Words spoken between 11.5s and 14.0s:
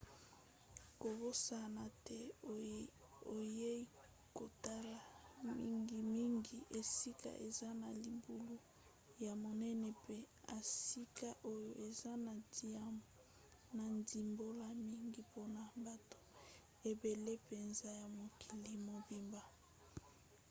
oyo eza na